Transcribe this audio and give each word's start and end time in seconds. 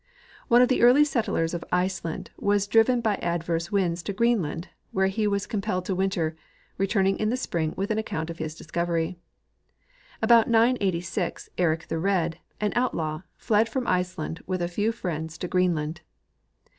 One 0.47 0.63
of 0.63 0.67
the 0.67 0.81
early 0.81 1.05
settlers 1.05 1.53
of 1.53 1.63
Iceland 1.71 2.31
was 2.35 2.65
driven 2.65 3.01
by 3.01 3.17
adverse 3.17 3.71
winds 3.71 4.01
to 4.01 4.13
Greenland, 4.13 4.69
Avhere 4.95 5.09
he 5.09 5.27
was 5.27 5.45
comjielled 5.45 5.85
to 5.85 5.95
Avinter, 5.95 6.35
returning 6.79 7.19
in 7.19 7.29
the 7.29 7.37
spring 7.37 7.73
Avith 7.75 7.91
an 7.91 7.99
account 7.99 8.31
of 8.31 8.39
his 8.39 8.55
discovery. 8.55 9.19
About 10.19 10.49
986, 10.49 11.49
Eric 11.59 11.87
the 11.87 11.99
Red, 11.99 12.39
an 12.59 12.71
outlaAV, 12.71 13.21
fled 13.37 13.69
from 13.69 13.85
Iceland 13.87 14.41
AAdth 14.47 14.61
a 14.61 14.67
feAV 14.91 14.91
friends 14.95 15.37
to 15.37 15.47
Greenland. 15.47 16.01